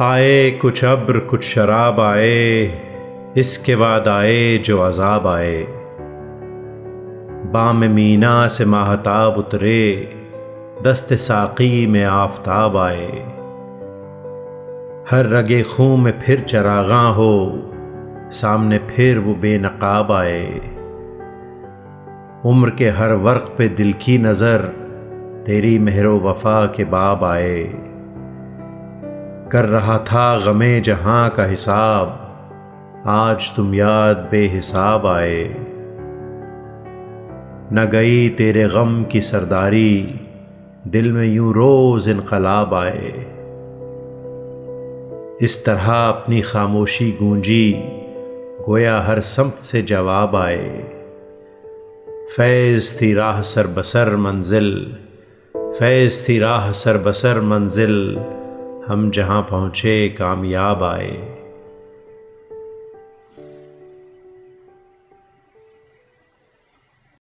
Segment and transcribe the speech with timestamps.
[0.00, 2.64] आए कुछ अब्र, कुछ शराब आए,
[3.36, 5.66] इसके बाद आए जो अजाब आए।
[7.52, 10.14] बाम मीना से माहताब उतरे,
[10.82, 13.06] दस्त साकी में आफताब आए।
[15.10, 17.62] हर रगे खूं में फिर चरागा हो,
[18.30, 20.60] सामने फिर वो बेनकाब आए।
[22.44, 24.58] उम्र के हर वर्क पे दिल की नज़र,
[25.46, 27.93] तेरी मेहरो वफा के बाब आए।
[29.54, 32.20] कर रहा था गमे जहाँ का हिसाब।
[33.06, 35.54] आज तुम याद बेहिसाब आए।
[37.72, 40.20] न गई तेरे गम की सरदारी,
[40.86, 43.12] दिल में यूँ रोज इनकलाब आए।
[45.42, 47.74] इस तरह अपनी खामोशी गूंजी,
[48.66, 50.90] गोया हर समत से जवाब आए।
[52.36, 54.96] फैज़ थी राह सर बसर मंजिल,
[55.56, 58.24] फैज़ थी राह सर बसर मंजिल।
[58.88, 61.33] हम जहाँ पहुँचे कामयाब आए।